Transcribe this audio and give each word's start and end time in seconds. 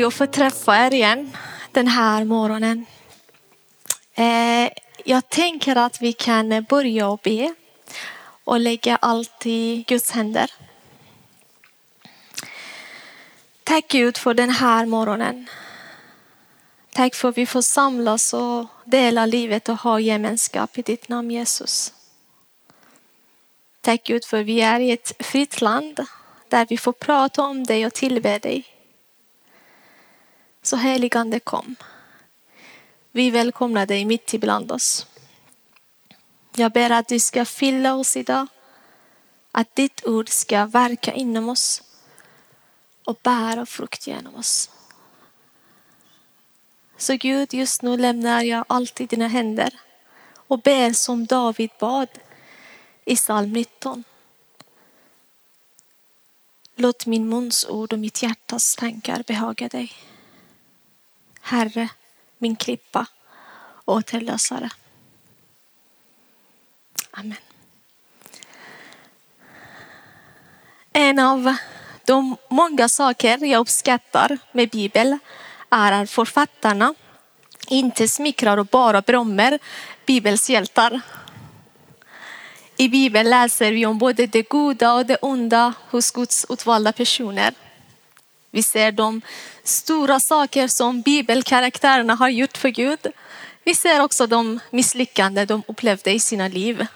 Vi 0.00 0.04
att 0.04 0.14
få 0.14 0.26
träffa 0.26 0.86
er 0.86 0.94
igen 0.94 1.36
den 1.72 1.88
här 1.88 2.24
morgonen. 2.24 2.86
Eh, 4.14 4.70
jag 5.04 5.28
tänker 5.28 5.76
att 5.76 6.02
vi 6.02 6.12
kan 6.12 6.64
börja 6.68 7.08
och 7.08 7.20
be 7.22 7.54
och 8.44 8.60
lägga 8.60 8.96
allt 8.96 9.46
i 9.46 9.84
Guds 9.88 10.10
händer. 10.10 10.50
Tack 13.64 13.88
Gud 13.88 14.16
för 14.16 14.34
den 14.34 14.50
här 14.50 14.86
morgonen. 14.86 15.48
Tack 16.92 17.14
för 17.14 17.28
att 17.28 17.38
vi 17.38 17.46
får 17.46 17.62
samlas 17.62 18.34
och 18.34 18.66
dela 18.84 19.26
livet 19.26 19.68
och 19.68 19.76
ha 19.76 20.00
gemenskap 20.00 20.78
i 20.78 20.82
ditt 20.82 21.08
namn 21.08 21.30
Jesus. 21.30 21.92
Tack 23.80 24.02
Gud 24.04 24.24
för 24.24 24.40
att 24.40 24.46
vi 24.46 24.60
är 24.60 24.80
i 24.80 24.90
ett 24.90 25.12
fritt 25.18 25.60
land 25.60 26.00
där 26.48 26.66
vi 26.68 26.78
får 26.78 26.92
prata 26.92 27.42
om 27.42 27.64
dig 27.64 27.86
och 27.86 27.94
tillbe 27.94 28.38
dig. 28.38 28.69
Så 30.62 30.76
heligande 30.76 31.40
kom. 31.40 31.76
Vi 33.12 33.30
välkomnar 33.30 33.86
dig 33.86 34.04
mitt 34.04 34.34
ibland 34.34 34.72
oss. 34.72 35.06
Jag 36.56 36.72
ber 36.72 36.90
att 36.90 37.08
du 37.08 37.20
ska 37.20 37.44
fylla 37.44 37.94
oss 37.94 38.16
idag. 38.16 38.46
Att 39.52 39.74
ditt 39.74 40.06
ord 40.06 40.28
ska 40.28 40.66
verka 40.66 41.12
inom 41.12 41.48
oss 41.48 41.82
och 43.04 43.18
bära 43.22 43.66
frukt 43.66 44.06
genom 44.06 44.34
oss. 44.34 44.70
Så 46.96 47.16
Gud, 47.16 47.54
just 47.54 47.82
nu 47.82 47.96
lämnar 47.96 48.42
jag 48.42 48.64
allt 48.68 49.00
i 49.00 49.06
dina 49.06 49.28
händer 49.28 49.80
och 50.34 50.58
ber 50.58 50.92
som 50.92 51.26
David 51.26 51.70
bad 51.80 52.08
i 53.04 53.16
psalm 53.16 53.52
19. 53.52 54.04
Låt 56.76 57.06
min 57.06 57.28
muns 57.28 57.66
ord 57.68 57.92
och 57.92 57.98
mitt 57.98 58.22
hjärtas 58.22 58.76
tankar 58.76 59.24
behaga 59.26 59.68
dig. 59.68 59.92
Herre, 61.50 61.88
min 62.38 62.56
klippa 62.56 63.06
och 63.84 63.94
återlösare. 63.94 64.70
Amen. 67.10 67.36
En 70.92 71.18
av 71.18 71.54
de 72.04 72.36
många 72.50 72.88
saker 72.88 73.44
jag 73.44 73.60
uppskattar 73.60 74.38
med 74.52 74.68
Bibeln 74.68 75.18
är 75.70 75.92
att 75.92 76.10
författarna 76.10 76.94
inte 77.68 78.08
smickrar 78.08 78.56
och 78.56 78.66
bara 78.66 79.00
berömmer 79.00 79.58
Bibelns 80.06 80.50
hjältar. 80.50 81.00
I 82.76 82.88
Bibeln 82.88 83.30
läser 83.30 83.72
vi 83.72 83.86
om 83.86 83.98
både 83.98 84.26
det 84.26 84.48
goda 84.48 84.94
och 84.94 85.06
det 85.06 85.16
onda 85.16 85.74
hos 85.90 86.10
Guds 86.10 86.46
utvalda 86.48 86.92
personer. 86.92 87.54
Vi 88.50 88.62
ser 88.62 88.92
de 88.92 89.22
stora 89.64 90.20
saker 90.20 90.68
som 90.68 91.02
bibelkaraktärerna 91.02 92.14
har 92.14 92.28
gjort 92.28 92.56
för 92.56 92.68
Gud. 92.68 93.06
Vi 93.64 93.74
ser 93.74 94.00
också 94.00 94.26
de 94.26 94.60
misslyckanden 94.70 95.46
de 95.46 95.62
upplevde 95.68 96.12
i 96.12 96.20
sina 96.20 96.48
liv. 96.48 96.86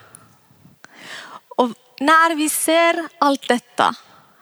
Och 1.48 1.68
när 2.00 2.34
vi 2.34 2.48
ser 2.48 3.08
allt 3.18 3.48
detta 3.48 3.94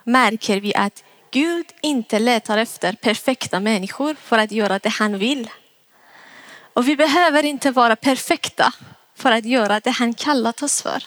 märker 0.05 0.61
vi 0.61 0.75
att 0.75 1.05
Gud 1.31 1.67
inte 1.83 2.19
letar 2.19 2.59
efter 2.59 2.93
perfekta 2.93 3.61
människor 3.61 4.15
för 4.15 4.39
att 4.39 4.53
göra 4.53 4.79
det 4.79 4.89
han 4.89 5.19
vill. 5.19 5.51
Och 6.75 6.89
vi 6.89 6.97
behöver 6.97 7.43
inte 7.45 7.71
vara 7.71 7.97
perfekta 7.97 8.73
för 9.15 9.33
att 9.33 9.45
göra 9.45 9.81
det 9.81 9.91
han 9.91 10.15
kallat 10.15 10.63
oss 10.63 10.83
för. 10.83 11.05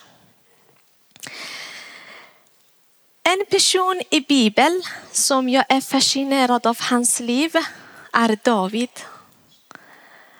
En 3.27 3.45
person 3.49 4.01
i 4.09 4.21
Bibeln 4.21 4.83
som 5.11 5.49
jag 5.49 5.65
är 5.69 5.81
fascinerad 5.81 6.67
av 6.67 6.77
hans 6.79 7.19
liv 7.19 7.55
är 8.13 8.37
David. 8.43 8.89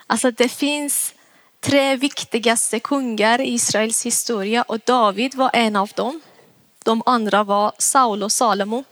Alltså 0.07 0.31
det 0.31 0.49
finns 0.49 1.13
tre 1.59 1.95
viktigaste 1.95 2.79
kungar 2.79 3.41
i 3.41 3.53
Israels 3.53 4.05
historia 4.05 4.61
och 4.61 4.79
David 4.79 5.35
var 5.35 5.49
en 5.53 5.75
av 5.75 5.89
dem. 5.95 6.21
De 6.83 7.03
andra 7.05 7.43
var 7.43 7.73
Saul 7.77 8.23
och 8.23 8.31
Salomo. 8.31 8.83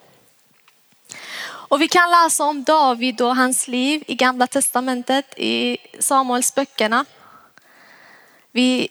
Och 1.45 1.81
vi 1.81 1.87
kan 1.87 2.11
läsa 2.11 2.43
om 2.43 2.63
David 2.63 3.21
och 3.21 3.35
hans 3.35 3.67
liv 3.67 4.03
i 4.07 4.15
Gamla 4.15 4.47
Testamentet 4.47 5.33
i 5.37 5.77
Samuels 5.99 6.55
böckerna. 6.55 7.05
Vi 8.51 8.89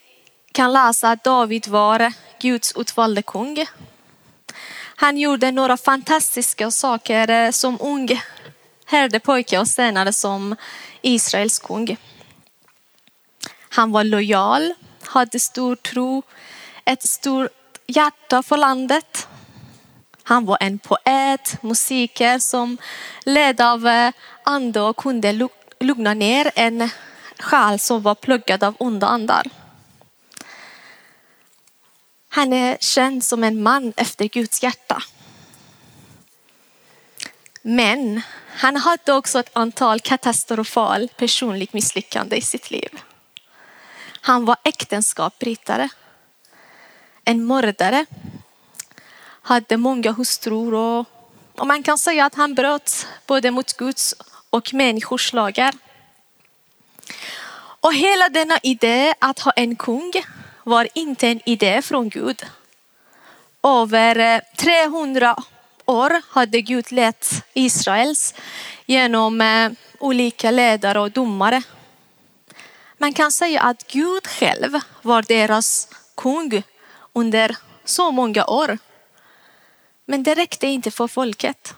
kan 0.53 0.73
läsa 0.73 1.11
att 1.11 1.25
David 1.25 1.69
var 1.69 2.13
Guds 2.41 2.73
utvalde 2.77 3.23
kung. 3.23 3.67
Han 5.03 5.19
gjorde 5.19 5.51
några 5.51 5.77
fantastiska 5.77 6.71
saker 6.71 7.31
eh, 7.31 7.51
som 7.51 7.79
ung 7.81 8.21
herdepojke 8.87 9.59
och 9.59 9.69
senare 9.69 10.13
som 10.13 10.57
Israels 11.03 11.59
kung. 11.59 11.97
Han 13.69 13.93
var 13.93 14.05
lojal, 14.05 14.75
hade 15.03 15.41
stor 15.41 15.77
tro, 15.77 16.23
ett 16.85 17.03
stort 17.03 17.51
hjärta 17.87 18.43
för 18.43 18.57
landet. 18.57 19.29
Han 20.23 20.45
var 20.45 20.59
en 20.61 20.79
poet, 20.79 21.63
musiker 21.63 22.39
som 22.39 22.79
led 23.25 23.61
av 23.61 23.87
eh, 23.87 24.13
ande 24.45 24.81
och 24.81 24.97
kunde 24.97 25.49
lugna 25.81 26.15
ner 26.15 26.51
en 26.55 26.91
själ 27.39 27.79
som 27.79 28.03
var 28.03 28.15
pluggad 28.15 28.65
av 28.65 28.75
onda 28.79 29.07
andar. 29.07 29.62
Han 32.35 32.53
är 32.53 32.77
känd 32.81 33.25
som 33.25 33.45
en 33.45 33.63
man 33.63 33.93
efter 33.97 34.25
Guds 34.25 34.63
hjärta. 34.63 35.03
Men 37.63 38.23
han 38.57 38.77
hade 38.77 39.13
också 39.13 39.39
ett 39.39 39.51
antal 39.53 40.01
katastrofal 40.01 41.09
personligt 41.17 41.73
misslyckande 41.73 42.37
i 42.37 42.41
sitt 42.41 42.71
liv. 42.71 42.89
Han 44.21 44.45
var 44.45 44.57
äktenskapsbrytare, 44.65 45.89
en 47.25 47.47
mördare, 47.47 48.07
hade 49.43 49.77
många 49.77 50.13
hustrur 50.13 50.75
och, 50.75 51.07
och 51.59 51.67
man 51.67 51.83
kan 51.83 51.99
säga 51.99 52.25
att 52.25 52.35
han 52.35 52.55
bröt 52.55 53.07
både 53.27 53.51
mot 53.51 53.73
Guds 53.77 54.15
och 54.51 54.75
människors 54.75 55.33
lagar. 55.33 55.75
Och 57.81 57.95
hela 57.95 58.29
denna 58.29 58.59
idé 58.63 59.15
att 59.19 59.39
ha 59.39 59.53
en 59.53 59.77
kung 59.77 60.13
var 60.65 60.89
inte 60.95 61.29
en 61.29 61.41
idé 61.47 61.83
från 61.83 62.09
Gud. 62.09 62.43
Över 63.63 64.19
eh, 64.19 64.41
300 64.57 65.37
år 65.87 66.23
hade 66.29 66.61
Gud 66.61 66.93
lett 66.93 67.45
Israels 67.55 68.35
genom 68.87 69.41
eh, 69.41 69.71
olika 69.99 70.51
ledare 70.51 71.01
och 71.01 71.11
domare. 71.11 71.63
Man 72.99 73.13
kan 73.13 73.33
säga 73.33 73.61
att 73.61 73.87
Gud 73.87 74.27
själv 74.27 74.79
var 75.03 75.23
deras 75.23 75.89
kung 76.15 76.63
under 77.13 77.57
så 77.85 78.11
många 78.11 78.47
år. 78.47 78.79
Men 80.05 80.23
det 80.23 80.35
räckte 80.35 80.67
inte 80.67 80.91
för 80.91 81.07
folket. 81.07 81.75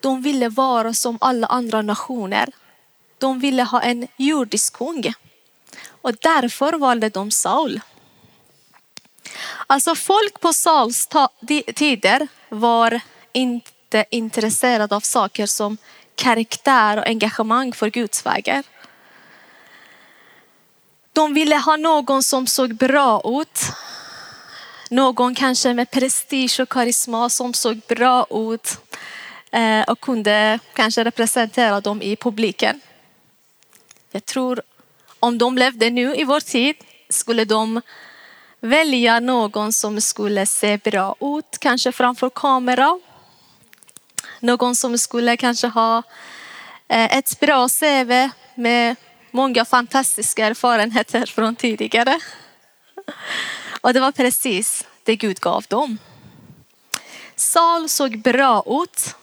De 0.00 0.22
ville 0.22 0.48
vara 0.48 0.94
som 0.94 1.18
alla 1.20 1.46
andra 1.46 1.82
nationer. 1.82 2.48
De 3.18 3.38
ville 3.38 3.62
ha 3.62 3.80
en 3.80 4.06
jordisk 4.16 4.72
kung. 4.72 5.12
Och 6.02 6.14
därför 6.20 6.72
valde 6.72 7.08
de 7.08 7.30
Saul. 7.30 7.80
Alltså 9.66 9.94
folk 9.94 10.40
på 10.40 10.52
Sauls 10.52 11.08
tider 11.74 12.28
var 12.48 13.00
inte 13.32 14.04
intresserade 14.10 14.96
av 14.96 15.00
saker 15.00 15.46
som 15.46 15.76
karaktär 16.14 16.96
och 16.96 17.06
engagemang 17.06 17.72
för 17.72 17.90
Guds 17.90 18.26
vägar. 18.26 18.64
De 21.12 21.34
ville 21.34 21.56
ha 21.56 21.76
någon 21.76 22.22
som 22.22 22.46
såg 22.46 22.74
bra 22.74 23.22
ut. 23.24 23.60
Någon 24.90 25.34
kanske 25.34 25.74
med 25.74 25.90
prestige 25.90 26.60
och 26.60 26.68
karisma 26.68 27.30
som 27.30 27.54
såg 27.54 27.80
bra 27.88 28.26
ut 28.30 28.78
eh, 29.50 29.80
och 29.80 30.00
kunde 30.00 30.58
kanske 30.72 31.04
representera 31.04 31.80
dem 31.80 32.02
i 32.02 32.16
publiken. 32.16 32.80
Jag 34.10 34.24
tror 34.24 34.62
om 35.20 35.38
de 35.38 35.58
levde 35.58 35.90
nu 35.90 36.14
i 36.16 36.24
vår 36.24 36.40
tid 36.40 36.76
skulle 37.08 37.44
de 37.44 37.80
välja 38.60 39.20
någon 39.20 39.72
som 39.72 40.00
skulle 40.00 40.46
se 40.46 40.76
bra 40.76 41.14
ut, 41.20 41.58
kanske 41.58 41.92
framför 41.92 42.30
kamera. 42.30 43.00
Någon 44.40 44.76
som 44.76 44.98
skulle 44.98 45.36
kanske 45.36 45.66
ha 45.66 46.02
eh, 46.88 47.16
ett 47.16 47.40
bra 47.40 47.68
CV 47.68 48.30
med 48.54 48.96
många 49.30 49.64
fantastiska 49.64 50.46
erfarenheter 50.46 51.26
från 51.34 51.56
tidigare. 51.56 52.20
Och 53.80 53.92
det 53.92 54.00
var 54.00 54.12
precis 54.12 54.86
det 55.02 55.16
Gud 55.16 55.40
gav 55.40 55.64
dem. 55.68 55.98
Saul 57.36 57.88
såg 57.88 58.18
bra 58.18 58.64
ut, 58.66 59.14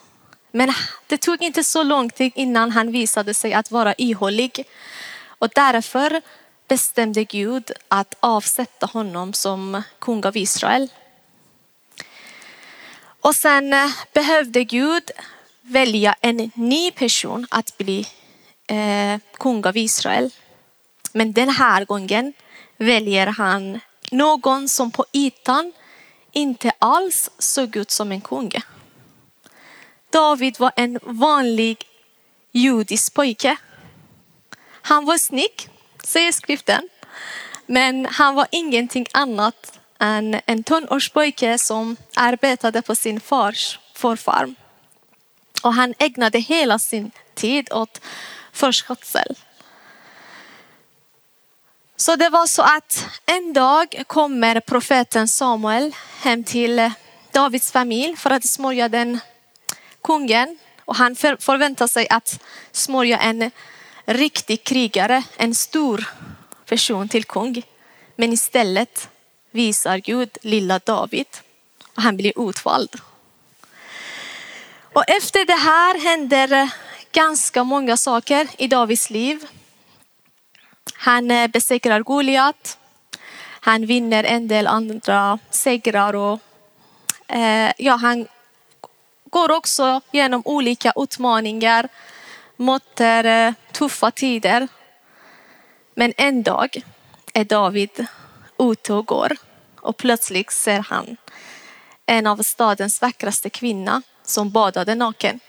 men 0.51 0.74
det 1.07 1.18
tog 1.18 1.44
inte 1.44 1.63
så 1.63 1.83
lång 1.83 2.09
tid 2.09 2.31
innan 2.36 2.71
han 2.71 2.92
visade 2.92 3.33
sig 3.33 3.53
att 3.53 3.71
vara 3.71 3.94
ihålig. 3.97 4.65
Och 5.39 5.49
därför 5.55 6.21
bestämde 6.67 7.23
Gud 7.23 7.71
att 7.87 8.15
avsätta 8.19 8.85
honom 8.85 9.33
som 9.33 9.81
kung 9.99 10.25
av 10.25 10.37
Israel. 10.37 10.89
Och 13.21 13.35
sen 13.35 13.73
eh, 13.73 13.91
behövde 14.13 14.63
Gud 14.63 15.11
välja 15.61 16.15
en 16.21 16.51
ny 16.55 16.91
person 16.91 17.47
att 17.49 17.77
bli 17.77 18.07
eh, 18.67 19.19
kung 19.37 19.65
av 19.65 19.77
Israel. 19.77 20.31
Men 21.11 21.33
den 21.33 21.49
här 21.49 21.85
gången 21.85 22.33
väljer 22.77 23.27
han 23.27 23.79
någon 24.11 24.69
som 24.69 24.91
på 24.91 25.05
ytan 25.13 25.73
inte 26.31 26.71
alls 26.79 27.29
såg 27.37 27.75
ut 27.75 27.91
som 27.91 28.11
en 28.11 28.21
kung. 28.21 28.51
David 30.09 30.59
var 30.59 30.71
en 30.75 30.99
vanlig 31.03 31.87
judisk 32.51 33.13
pojke. 33.13 33.57
Han 34.87 35.05
var 35.05 35.17
snygg, 35.17 35.69
säger 36.03 36.31
skriften. 36.31 36.89
Men 37.65 38.05
han 38.05 38.35
var 38.35 38.47
ingenting 38.51 39.05
annat 39.13 39.79
än 39.99 40.41
en 40.45 40.63
tonårspojke 40.63 41.57
som 41.57 41.97
arbetade 42.15 42.81
på 42.81 42.95
sin 42.95 43.19
fars 43.19 43.79
förfarm. 43.93 44.55
Och 45.63 45.73
han 45.73 45.93
ägnade 45.99 46.39
hela 46.39 46.79
sin 46.79 47.11
tid 47.33 47.73
åt 47.73 48.01
förskötsel. 48.51 49.35
Så 51.95 52.15
det 52.15 52.29
var 52.29 52.45
så 52.45 52.61
att 52.61 53.05
en 53.25 53.53
dag 53.53 54.03
kommer 54.07 54.59
profeten 54.59 55.27
Samuel 55.27 55.95
hem 56.21 56.43
till 56.43 56.91
Davids 57.31 57.71
familj 57.71 58.15
för 58.15 58.29
att 58.29 58.45
smörja 58.45 58.89
den 58.89 59.19
kungen. 60.03 60.57
Och 60.85 60.95
han 60.95 61.15
förväntar 61.15 61.87
sig 61.87 62.07
att 62.09 62.39
smörja 62.71 63.19
en 63.19 63.51
riktig 64.06 64.63
krigare, 64.63 65.24
en 65.38 65.56
stor 65.56 66.06
person 66.66 67.10
till 67.10 67.24
kung. 67.24 67.63
Men 68.16 68.34
istället 68.34 69.10
visar 69.52 69.98
Gud 69.98 70.38
lilla 70.42 70.80
David 70.80 71.28
och 71.96 72.02
han 72.02 72.18
blir 72.18 72.50
utvald. 72.50 73.02
Och 74.94 75.10
efter 75.10 75.46
det 75.46 75.54
här 75.54 76.00
händer 76.00 76.69
ganska 77.12 77.63
många 77.63 77.98
saker 77.98 78.48
i 78.57 78.68
Davids 78.68 79.10
liv. 79.10 79.46
Han 80.94 81.31
eh, 81.31 81.48
besegrar 81.48 82.00
Goliat. 82.00 82.78
Han 83.60 83.86
vinner 83.86 84.24
en 84.24 84.48
del 84.48 84.68
andra 84.68 85.40
segrar 85.50 86.16
och 86.16 86.40
eh, 87.28 87.72
ja, 87.78 87.96
han 87.96 88.28
går 89.30 89.52
också 89.52 90.02
genom 90.12 90.42
olika 90.46 90.94
utmaningar, 90.96 91.88
möter 92.56 93.48
eh, 93.48 93.54
tuffa 93.77 94.12
tider. 94.12 94.68
Men 95.95 96.13
en 96.18 96.44
dag 96.44 96.83
är 97.33 97.44
David 97.44 98.07
ute 98.60 98.94
och 98.94 99.06
går 99.06 99.38
och 99.81 99.98
plötsligt 99.98 100.51
ser 100.51 100.80
han 100.80 101.18
en 102.06 102.27
av 102.27 102.44
stadens 102.44 103.01
vackraste 103.01 103.50
kvinna 103.50 104.01
som 104.24 104.51
badade 104.51 104.95
naken. 104.95 105.39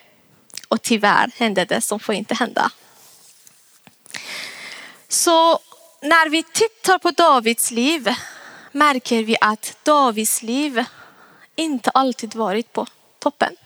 Och 0.69 0.83
tyvärr 0.83 1.31
hände 1.37 1.65
det 1.65 1.81
som 1.81 2.01
får 2.01 2.15
inte 2.15 2.35
hända. 2.35 2.71
Så 5.09 5.59
när 6.03 6.29
vi 6.29 6.43
tittar 6.43 6.99
på 6.99 7.11
Davids 7.11 7.71
liv 7.71 8.15
märker 8.73 9.23
vi 9.23 9.37
att 9.41 9.79
Davids 9.83 10.43
liv 10.43 10.85
inte 11.57 11.91
alltid 11.91 12.35
varit 12.35 12.73
på 12.73 12.87
toppen. 13.19 13.57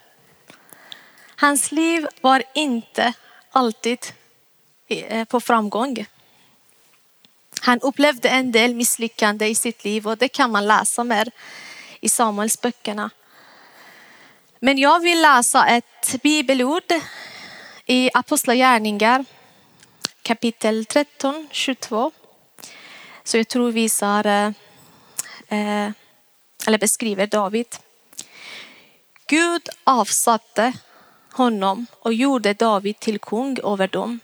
Hans 1.37 1.73
liv 1.73 2.07
var 2.21 2.43
inte 2.55 3.13
alltid 3.51 3.99
Eh, 4.91 5.25
på 5.25 5.41
framgång. 5.41 6.07
Han 7.61 7.81
upplevde 7.81 8.29
en 8.29 8.53
del 8.53 8.75
misslyckande 8.75 9.47
i 9.47 9.55
sitt 9.55 9.85
liv 9.85 10.09
och 10.09 10.19
det 10.19 10.29
kan 10.29 10.51
man 10.51 10.67
läsa 10.67 11.05
mer 11.05 11.31
i 12.01 12.09
Samuels 12.09 12.61
böckerna. 12.61 13.11
Men 14.59 14.79
jag 14.79 15.01
vill 15.01 15.23
läsa 15.23 15.67
ett 15.67 16.23
bibelord 16.23 16.93
i 17.87 18.11
Apostlagärningar 18.15 19.25
kapitel 20.23 20.85
13, 20.85 21.49
22. 21.51 22.13
Så 23.25 23.37
jag 23.37 23.49
tror 23.49 23.71
visar, 23.73 24.27
eh, 24.27 24.53
eh, 25.49 25.93
eller 26.67 26.79
beskriver 26.79 27.27
David. 27.27 27.77
Gud 29.27 29.69
avsatte 29.85 30.73
honom 31.33 31.87
och 32.01 32.15
gjorde 32.15 32.55
David 32.55 33.01
till 33.01 33.19
kung 33.19 33.59
över 33.65 33.89
dem. 33.89 34.21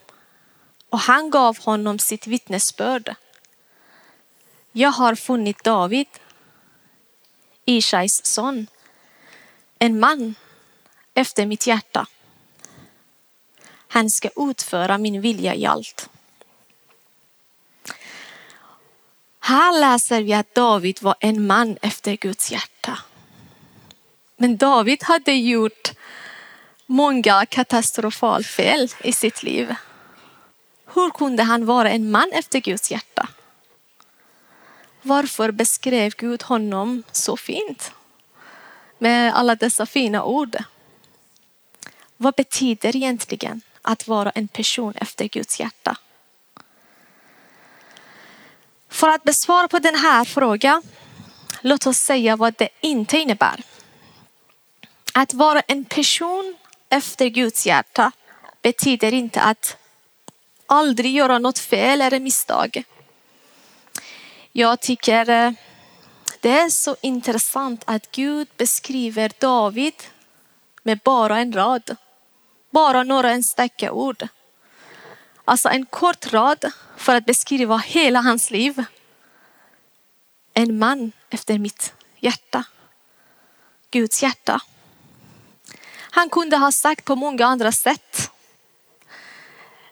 Och 0.90 0.98
han 0.98 1.30
gav 1.30 1.58
honom 1.58 1.98
sitt 1.98 2.26
vittnesbörd. 2.26 3.14
Jag 4.72 4.90
har 4.90 5.14
funnit 5.14 5.64
David, 5.64 6.06
Ishais 7.64 8.26
son, 8.26 8.66
en 9.78 10.00
man 10.00 10.34
efter 11.14 11.46
mitt 11.46 11.66
hjärta. 11.66 12.06
Han 13.88 14.10
ska 14.10 14.28
utföra 14.36 14.98
min 14.98 15.20
vilja 15.20 15.54
i 15.54 15.66
allt. 15.66 16.08
Här 19.40 19.80
läser 19.80 20.22
vi 20.22 20.32
att 20.34 20.54
David 20.54 21.02
var 21.02 21.14
en 21.20 21.46
man 21.46 21.78
efter 21.82 22.16
Guds 22.16 22.52
hjärta. 22.52 22.98
Men 24.36 24.56
David 24.56 25.02
hade 25.02 25.32
gjort 25.32 25.92
många 26.86 27.46
katastrofala 27.46 28.44
fel 28.44 28.88
i 29.04 29.12
sitt 29.12 29.42
liv. 29.42 29.74
Hur 30.94 31.10
kunde 31.10 31.42
han 31.42 31.66
vara 31.66 31.90
en 31.90 32.10
man 32.10 32.30
efter 32.32 32.60
Guds 32.60 32.90
hjärta? 32.90 33.28
Varför 35.02 35.50
beskrev 35.50 36.12
Gud 36.16 36.42
honom 36.42 37.02
så 37.12 37.36
fint? 37.36 37.92
Med 38.98 39.34
alla 39.34 39.54
dessa 39.54 39.86
fina 39.86 40.24
ord. 40.24 40.56
Vad 42.16 42.34
betyder 42.34 42.96
egentligen 42.96 43.60
att 43.82 44.08
vara 44.08 44.30
en 44.30 44.48
person 44.48 44.94
efter 44.96 45.24
Guds 45.28 45.60
hjärta? 45.60 45.96
För 48.88 49.08
att 49.08 49.24
besvara 49.24 49.68
på 49.68 49.78
den 49.78 49.94
här 49.94 50.24
frågan, 50.24 50.82
låt 51.60 51.86
oss 51.86 51.98
säga 51.98 52.36
vad 52.36 52.54
det 52.58 52.68
inte 52.80 53.18
innebär. 53.18 53.62
Att 55.12 55.34
vara 55.34 55.60
en 55.60 55.84
person 55.84 56.56
efter 56.88 57.26
Guds 57.26 57.66
hjärta 57.66 58.12
betyder 58.62 59.14
inte 59.14 59.40
att 59.40 59.76
aldrig 60.66 61.14
göra 61.14 61.38
något 61.38 61.58
fel 61.58 62.00
eller 62.00 62.20
misstag. 62.20 62.84
Jag 64.52 64.80
tycker 64.80 65.30
eh, 65.30 65.52
det 66.40 66.50
är 66.50 66.68
så 66.68 66.96
intressant 67.00 67.82
att 67.86 68.10
Gud 68.10 68.48
beskriver 68.56 69.32
David 69.38 69.94
med 70.82 70.98
bara 71.04 71.38
en 71.38 71.52
rad. 71.52 71.96
Bara 72.70 73.02
några 73.02 73.30
enstaka 73.30 73.92
ord. 73.92 74.28
Alltså 75.44 75.68
en 75.68 75.86
kort 75.86 76.32
rad 76.32 76.72
för 76.96 77.14
att 77.14 77.26
beskriva 77.26 77.76
hela 77.76 78.20
hans 78.20 78.50
liv. 78.50 78.84
En 80.54 80.78
man 80.78 81.12
efter 81.30 81.58
mitt 81.58 81.94
hjärta. 82.18 82.64
Guds 83.90 84.22
hjärta. 84.22 84.60
Han 85.98 86.30
kunde 86.30 86.56
ha 86.56 86.72
sagt 86.72 87.04
på 87.04 87.16
många 87.16 87.46
andra 87.46 87.72
sätt. 87.72 88.30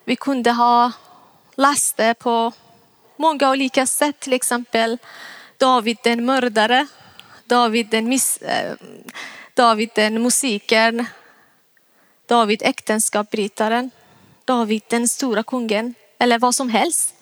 Vi 0.05 0.17
kunde 0.17 0.51
ha 0.51 0.93
läst 1.55 1.97
det 1.97 2.15
på 2.15 2.53
många 3.17 3.51
olika 3.51 3.87
sätt, 3.87 4.21
till 4.21 4.33
exempel 4.33 4.99
David 5.59 5.99
den 6.03 6.25
mördare, 6.25 6.87
David 7.45 7.87
den, 7.87 8.09
miss, 8.09 8.37
äh, 8.37 8.77
David 9.55 9.91
den 9.95 10.23
musikern, 10.23 11.07
David 12.27 12.63
äktenskapsbrytaren, 12.63 13.91
David 14.45 14.83
den 14.89 15.09
stora 15.09 15.43
kungen 15.43 15.95
eller 16.19 16.39
vad 16.39 16.55
som 16.55 16.69
helst. 16.69 17.15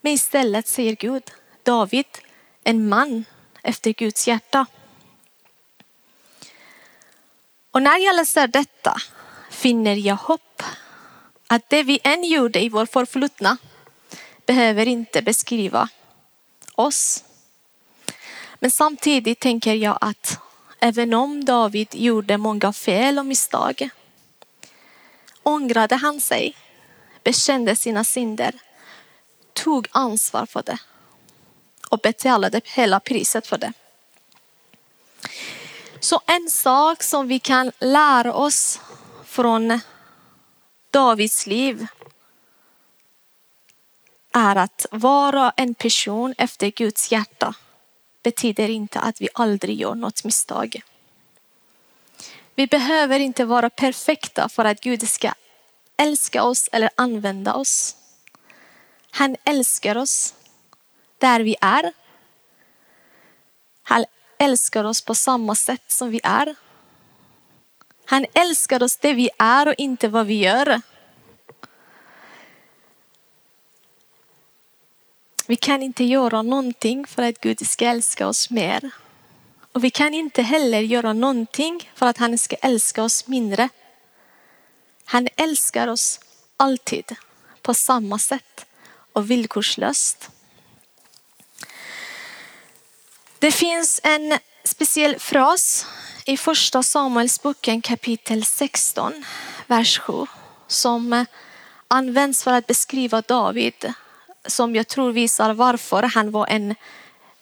Men 0.00 0.12
istället 0.12 0.68
säger 0.68 0.96
Gud, 0.96 1.30
David, 1.62 2.06
en 2.64 2.88
man 2.88 3.24
efter 3.62 3.92
Guds 3.92 4.28
hjärta. 4.28 4.66
Och 7.70 7.82
när 7.82 7.98
jag 7.98 8.16
läser 8.16 8.46
detta 8.46 8.96
finner 9.50 9.96
jag 9.96 10.16
hopp 10.16 10.62
att 11.54 11.70
det 11.70 11.82
vi 11.82 12.00
än 12.04 12.24
gjorde 12.24 12.60
i 12.60 12.68
vår 12.68 12.86
förflutna 12.86 13.56
behöver 14.46 14.88
inte 14.88 15.22
beskriva 15.22 15.88
oss. 16.74 17.24
Men 18.58 18.70
samtidigt 18.70 19.40
tänker 19.40 19.74
jag 19.74 19.98
att 20.00 20.38
även 20.80 21.14
om 21.14 21.44
David 21.44 21.88
gjorde 21.92 22.38
många 22.38 22.72
fel 22.72 23.18
och 23.18 23.26
misstag 23.26 23.88
ångrade 25.42 25.96
han 25.96 26.20
sig, 26.20 26.56
bekände 27.24 27.76
sina 27.76 28.04
synder, 28.04 28.54
tog 29.52 29.88
ansvar 29.90 30.46
för 30.46 30.62
det 30.62 30.78
och 31.90 31.98
betalade 31.98 32.60
hela 32.64 33.00
priset 33.00 33.46
för 33.46 33.58
det. 33.58 33.72
Så 36.00 36.20
en 36.26 36.50
sak 36.50 37.02
som 37.02 37.28
vi 37.28 37.38
kan 37.38 37.72
lära 37.78 38.34
oss 38.34 38.80
från 39.24 39.80
Davids 40.94 41.46
liv 41.46 41.86
är 44.32 44.56
att 44.56 44.86
vara 44.90 45.52
en 45.56 45.74
person 45.74 46.34
efter 46.38 46.70
Guds 46.70 47.12
hjärta 47.12 47.54
betyder 48.22 48.68
inte 48.68 49.00
att 49.00 49.20
vi 49.20 49.28
aldrig 49.34 49.80
gör 49.80 49.94
något 49.94 50.24
misstag. 50.24 50.82
Vi 52.54 52.66
behöver 52.66 53.20
inte 53.20 53.44
vara 53.44 53.70
perfekta 53.70 54.48
för 54.48 54.64
att 54.64 54.80
Gud 54.80 55.08
ska 55.08 55.32
älska 55.96 56.42
oss 56.42 56.68
eller 56.72 56.90
använda 56.94 57.54
oss. 57.54 57.96
Han 59.10 59.36
älskar 59.44 59.96
oss 59.96 60.34
där 61.18 61.40
vi 61.40 61.56
är. 61.60 61.92
Han 63.82 64.04
älskar 64.38 64.84
oss 64.84 65.02
på 65.02 65.14
samma 65.14 65.54
sätt 65.54 65.84
som 65.92 66.10
vi 66.10 66.20
är. 66.24 66.54
Han 68.04 68.26
älskar 68.34 68.82
oss 68.82 68.96
det 68.96 69.12
vi 69.12 69.30
är 69.38 69.68
och 69.68 69.74
inte 69.78 70.08
vad 70.08 70.26
vi 70.26 70.34
gör. 70.34 70.80
Vi 75.46 75.56
kan 75.56 75.82
inte 75.82 76.04
göra 76.04 76.42
någonting 76.42 77.06
för 77.06 77.22
att 77.22 77.40
Gud 77.40 77.66
ska 77.66 77.86
älska 77.86 78.28
oss 78.28 78.50
mer. 78.50 78.90
Och 79.72 79.84
vi 79.84 79.90
kan 79.90 80.14
inte 80.14 80.42
heller 80.42 80.80
göra 80.80 81.12
någonting 81.12 81.90
för 81.94 82.06
att 82.06 82.18
han 82.18 82.38
ska 82.38 82.56
älska 82.56 83.02
oss 83.02 83.26
mindre. 83.26 83.68
Han 85.04 85.28
älskar 85.36 85.88
oss 85.88 86.20
alltid 86.56 87.16
på 87.62 87.74
samma 87.74 88.18
sätt 88.18 88.66
och 89.12 89.30
villkorslöst. 89.30 90.30
Det 93.38 93.52
finns 93.52 94.00
en 94.02 94.38
speciell 94.64 95.18
fras 95.18 95.86
i 96.26 96.36
första 96.36 96.82
Samuelsboken 96.82 97.82
kapitel 97.82 98.44
16, 98.44 99.24
vers 99.66 99.98
7 99.98 100.12
som 100.66 101.12
eh, 101.12 101.24
används 101.88 102.44
för 102.44 102.52
att 102.52 102.66
beskriva 102.66 103.20
David 103.20 103.92
som 104.46 104.74
jag 104.74 104.88
tror 104.88 105.12
visar 105.12 105.54
varför 105.54 106.02
han 106.02 106.30
var 106.30 106.46
en 106.46 106.74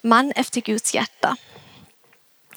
man 0.01 0.31
efter 0.31 0.61
Guds 0.61 0.95
hjärta. 0.95 1.37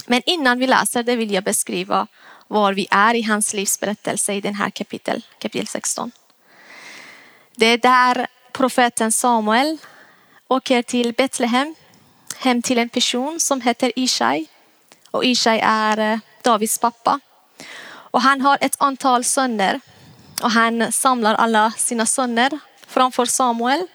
Men 0.06 0.22
innan 0.26 0.58
vi 0.58 0.66
läser 0.66 1.02
det 1.02 1.16
vill 1.16 1.32
jag 1.32 1.44
beskriva 1.44 2.06
var 2.48 2.72
vi 2.72 2.86
är 2.90 3.14
i 3.14 3.22
hans 3.22 3.54
livsberättelse 3.54 4.34
i 4.34 4.40
den 4.40 4.54
här 4.54 4.70
kapitel, 4.70 5.24
kapitel 5.38 5.66
16. 5.66 6.12
Det 7.54 7.66
är 7.66 7.78
där 7.78 8.26
profeten 8.52 9.12
Samuel 9.12 9.78
åker 10.48 10.82
till 10.82 11.12
Betlehem, 11.12 11.74
hem 12.36 12.62
till 12.62 12.78
en 12.78 12.88
person 12.88 13.40
som 13.40 13.60
heter 13.60 13.92
Ishai. 13.96 14.46
Och 15.16 15.24
Ishai 15.24 15.60
är 15.62 16.12
eh, 16.12 16.18
Davids 16.42 16.78
pappa. 16.78 17.20
Och 17.88 18.22
han 18.22 18.40
har 18.40 18.58
ett 18.60 18.76
antal 18.78 19.24
söner 19.24 19.80
och 20.42 20.50
han 20.50 20.92
samlar 20.92 21.34
alla 21.34 21.72
sina 21.76 22.06
söner 22.06 22.58
framför 22.86 23.24
Samuel 23.24 23.86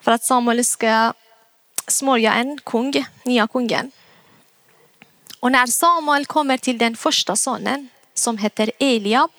för 0.00 0.12
att 0.12 0.24
Samuel 0.24 0.64
ska 0.64 1.12
smörja 1.86 2.34
en 2.34 2.58
kung, 2.58 3.04
nya 3.24 3.46
kungen. 3.46 3.92
Och 5.40 5.52
när 5.52 5.66
Samuel 5.66 6.26
kommer 6.26 6.56
till 6.56 6.78
den 6.78 6.96
första 6.96 7.36
sonen 7.36 7.88
som 8.14 8.38
heter 8.38 8.72
Eliab 8.78 9.30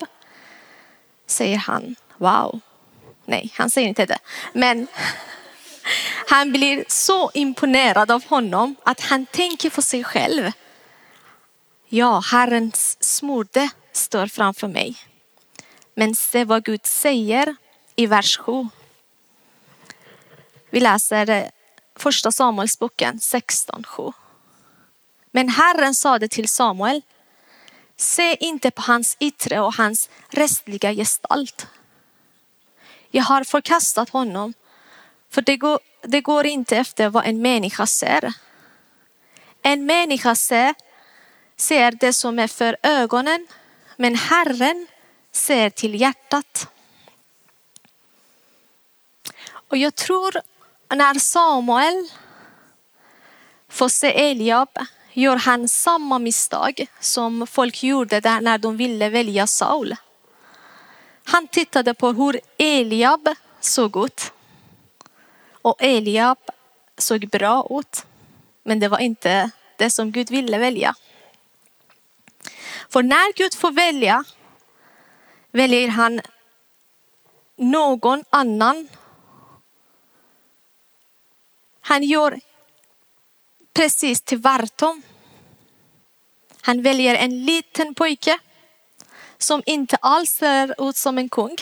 säger 1.27 1.57
han 1.57 1.95
wow. 2.17 2.59
Nej, 3.25 3.53
han 3.57 3.69
säger 3.69 3.87
inte 3.87 4.05
det. 4.05 4.19
Men 4.53 4.87
han 6.27 6.51
blir 6.51 6.85
så 6.87 7.31
imponerad 7.33 8.11
av 8.11 8.25
honom 8.25 8.75
att 8.83 9.01
han 9.01 9.25
tänker 9.25 9.69
på 9.69 9.81
sig 9.81 10.03
själv. 10.03 10.51
Ja, 11.87 12.19
Herrens 12.19 13.03
smorde 13.03 13.69
står 13.91 14.27
framför 14.27 14.67
mig. 14.67 14.95
Men 15.95 16.15
se 16.15 16.45
vad 16.45 16.63
Gud 16.63 16.85
säger 16.85 17.55
i 17.95 18.05
vers 18.05 18.37
7. 18.37 18.67
Vi 20.69 20.79
läser 20.79 21.51
första 21.95 22.31
Samuelsboken 22.31 23.19
16.7. 23.19 24.13
Men 25.31 25.49
Herren 25.49 25.95
sade 25.95 26.27
till 26.27 26.49
Samuel, 26.49 27.01
se 27.97 28.35
inte 28.39 28.71
på 28.71 28.81
hans 28.81 29.17
yttre 29.19 29.59
och 29.59 29.75
hans 29.75 30.09
restliga 30.29 30.93
gestalt. 30.93 31.67
Jag 33.11 33.23
har 33.23 33.43
förkastat 33.43 34.09
honom, 34.09 34.53
för 35.31 35.41
det 35.41 35.57
går, 35.57 35.79
det 36.01 36.21
går 36.21 36.45
inte 36.45 36.77
efter 36.77 37.09
vad 37.09 37.25
en 37.25 37.41
människa 37.41 37.85
ser. 37.85 38.33
En 39.61 39.85
människa 39.85 40.35
ser, 40.35 40.75
ser 41.55 41.91
det 41.91 42.13
som 42.13 42.39
är 42.39 42.47
för 42.47 42.77
ögonen, 42.83 43.47
men 43.97 44.15
Herren 44.15 44.87
ser 45.31 45.69
till 45.69 46.01
hjärtat. 46.01 46.67
Och 49.51 49.77
jag 49.77 49.95
tror 49.95 50.41
när 50.89 51.19
Samuel 51.19 52.09
får 53.69 53.89
se 53.89 54.29
Eliab 54.31 54.69
gör 55.13 55.35
han 55.35 55.67
samma 55.67 56.19
misstag 56.19 56.85
som 56.99 57.47
folk 57.47 57.83
gjorde 57.83 58.19
där 58.19 58.41
när 58.41 58.57
de 58.57 58.77
ville 58.77 59.09
välja 59.09 59.47
Saul. 59.47 59.95
Han 61.23 61.47
tittade 61.47 61.93
på 61.93 62.11
hur 62.11 62.39
Eliab 62.57 63.29
såg 63.59 64.05
ut. 64.05 64.31
Och 65.61 65.83
Eliab 65.83 66.37
såg 66.97 67.29
bra 67.29 67.67
ut. 67.69 68.05
Men 68.63 68.79
det 68.79 68.87
var 68.87 68.99
inte 68.99 69.51
det 69.77 69.89
som 69.89 70.11
Gud 70.11 70.29
ville 70.29 70.57
välja. 70.57 70.95
För 72.89 73.03
när 73.03 73.33
Gud 73.33 73.53
får 73.53 73.71
välja 73.71 74.23
väljer 75.51 75.87
han 75.87 76.21
någon 77.55 78.23
annan 78.29 78.87
han 81.81 82.03
gör 82.03 82.39
precis 83.73 84.21
tvärtom. 84.21 85.01
Han 86.61 86.81
väljer 86.81 87.15
en 87.15 87.45
liten 87.45 87.95
pojke 87.95 88.39
som 89.37 89.63
inte 89.65 89.95
alls 89.95 90.29
ser 90.29 90.89
ut 90.89 90.95
som 90.95 91.17
en 91.17 91.29
kung. 91.29 91.55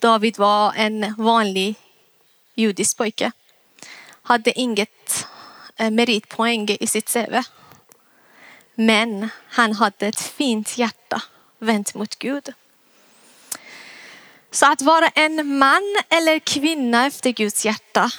David 0.00 0.38
var 0.38 0.72
en 0.76 1.14
vanlig 1.18 1.74
judisk 2.60 2.96
pojke. 2.96 3.32
Hade 4.22 4.58
inget 4.58 5.26
eh, 5.76 5.90
meritpoäng 5.90 6.68
i 6.80 6.86
sitt 6.86 7.12
CV. 7.12 7.42
Men 8.74 9.28
han 9.48 9.72
hade 9.72 10.06
ett 10.06 10.20
fint 10.20 10.78
hjärta 10.78 11.22
vänt 11.58 11.94
mot 11.94 12.18
Gud. 12.18 12.52
Så 14.50 14.72
att 14.72 14.82
vara 14.82 15.08
en 15.08 15.58
man 15.58 15.96
eller 16.08 16.38
kvinna 16.38 17.06
efter 17.06 17.30
Guds 17.30 17.64
hjärta 17.64 18.10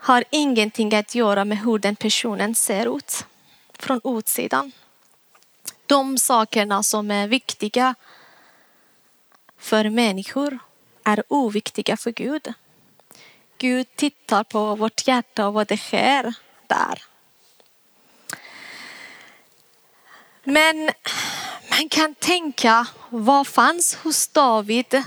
har 0.00 0.24
ingenting 0.30 0.94
att 0.94 1.14
göra 1.14 1.44
med 1.44 1.58
hur 1.58 1.78
den 1.78 1.96
personen 1.96 2.54
ser 2.54 2.96
ut 2.96 3.26
från 3.78 4.00
utsidan. 4.04 4.72
De 5.86 6.18
sakerna 6.18 6.82
som 6.82 7.10
är 7.10 7.28
viktiga 7.28 7.94
för 9.58 9.90
människor 9.90 10.58
är 11.04 11.22
oviktiga 11.28 11.96
för 11.96 12.10
Gud. 12.10 12.52
Gud 13.60 13.96
tittar 13.96 14.44
på 14.44 14.74
vårt 14.74 15.06
hjärta 15.08 15.46
och 15.46 15.54
vad 15.54 15.66
det 15.66 15.76
sker 15.76 16.34
där. 16.66 17.02
Men 20.44 20.90
man 21.70 21.88
kan 21.88 22.14
tänka, 22.14 22.86
vad 23.08 23.46
fanns 23.46 23.94
hos 23.94 24.28
David 24.28 25.02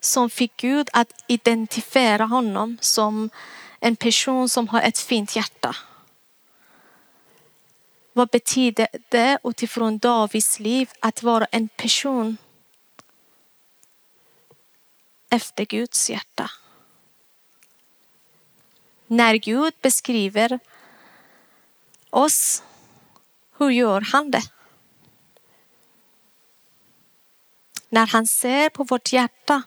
som 0.00 0.30
fick 0.30 0.56
Gud 0.56 0.88
att 0.92 1.24
identifiera 1.26 2.24
honom 2.24 2.78
som 2.80 3.30
en 3.80 3.96
person 3.96 4.48
som 4.48 4.68
har 4.68 4.80
ett 4.80 4.98
fint 4.98 5.36
hjärta. 5.36 5.76
Vad 8.12 8.28
betyder 8.28 8.88
det 9.08 9.38
utifrån 9.44 9.98
Davids 9.98 10.58
liv 10.60 10.90
att 11.00 11.22
vara 11.22 11.44
en 11.44 11.68
person 11.68 12.36
efter 15.30 15.64
Guds 15.64 16.10
hjärta? 16.10 16.50
När 19.06 19.34
Gud 19.34 19.74
beskriver 19.82 20.58
oss, 22.10 22.62
hur 23.58 23.70
gör 23.70 24.00
han 24.00 24.30
det? 24.30 24.42
När 27.88 28.06
han 28.06 28.26
ser 28.26 28.68
på 28.68 28.84
vårt 28.84 29.12
hjärta, 29.12 29.62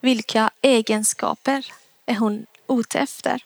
vilka 0.00 0.50
egenskaper 0.60 1.72
är 2.06 2.14
hon 2.14 2.46
ute 2.68 2.98
efter. 2.98 3.44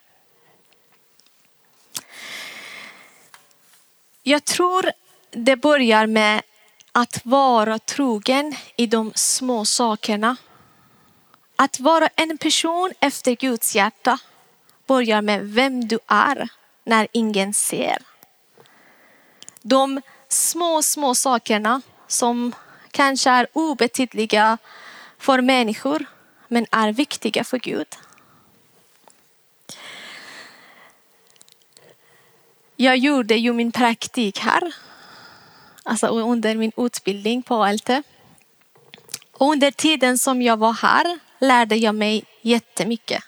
Jag 4.23 4.45
tror 4.45 4.93
det 5.31 5.57
börjar 5.57 6.07
med 6.07 6.43
att 6.93 7.21
vara 7.25 7.79
trogen 7.79 8.55
i 8.77 8.87
de 8.87 9.13
små 9.15 9.65
sakerna. 9.65 10.37
Att 11.57 11.81
vara 11.81 12.09
en 12.17 12.39
person 12.39 12.93
efter 13.01 13.35
Guds 13.35 13.77
hjärta 13.77 14.19
börjar 14.89 15.23
med 15.23 15.47
vem 15.47 15.89
du 15.89 15.99
är 16.07 16.49
när 16.85 17.09
ingen 17.13 17.55
ser. 17.55 17.99
De 19.63 20.01
små, 20.29 20.83
små 20.83 21.15
sakerna 21.15 21.83
som 22.07 22.55
kanske 22.91 23.31
är 23.31 23.47
obetydliga 23.53 24.59
för 25.19 25.41
människor 25.41 26.07
men 26.49 26.67
är 26.71 26.93
viktiga 26.93 27.45
för 27.45 27.59
Gud. 27.59 27.87
Jag 32.77 32.97
gjorde 32.97 33.35
ju 33.35 33.53
min 33.53 33.73
praktik 33.73 34.39
här, 34.39 34.75
alltså 35.83 36.07
under 36.07 36.57
min 36.57 36.73
utbildning 36.77 37.43
på 37.43 37.65
ALT. 37.65 37.91
Och 39.33 39.53
under 39.53 39.71
tiden 39.71 40.19
som 40.19 40.43
jag 40.43 40.57
var 40.57 40.73
här 40.73 41.19
lärde 41.39 41.77
jag 41.77 41.95
mig 41.95 42.25
jättemycket. 42.43 43.28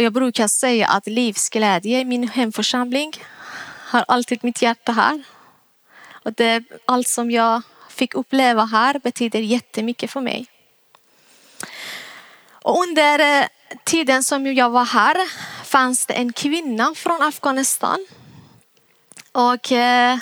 Jag 0.00 0.12
brukar 0.12 0.48
säga 0.48 0.88
att 0.88 1.06
livsglädje 1.06 2.00
i 2.00 2.04
min 2.04 2.28
hemförsamling 2.28 3.12
har 3.64 4.04
alltid 4.08 4.44
mitt 4.44 4.62
hjärta 4.62 4.92
här. 4.92 5.22
Och 6.10 6.32
det, 6.32 6.64
allt 6.84 7.08
som 7.08 7.30
jag 7.30 7.62
fick 7.88 8.14
uppleva 8.14 8.64
här 8.64 8.98
betyder 8.98 9.38
jättemycket 9.38 10.10
för 10.10 10.20
mig. 10.20 10.46
Och 12.52 12.82
under 12.82 13.40
eh, 13.40 13.46
tiden 13.84 14.22
som 14.22 14.46
jag 14.46 14.70
var 14.70 14.84
här 14.84 15.16
fanns 15.64 16.06
det 16.06 16.14
en 16.14 16.32
kvinna 16.32 16.94
från 16.94 17.22
Afghanistan. 17.22 18.06
Och 19.32 19.72
eh, 19.72 20.18